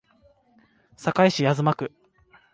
[0.97, 1.91] 堺市東区